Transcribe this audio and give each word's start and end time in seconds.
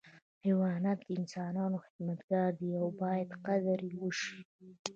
حیوانات 0.45 0.99
د 1.05 1.07
انسانانو 1.19 1.77
خدمتګاران 1.85 2.53
دي 2.59 2.69
او 2.81 2.87
باید 3.01 3.29
قدر 3.45 3.79
یې 3.89 3.95
وشي. 4.01 4.39